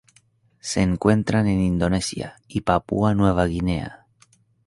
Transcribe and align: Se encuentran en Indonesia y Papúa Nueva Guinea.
Se 0.61 0.81
encuentran 0.81 1.45
en 1.45 1.59
Indonesia 1.61 2.39
y 2.47 2.61
Papúa 2.61 3.13
Nueva 3.13 3.45
Guinea. 3.45 4.07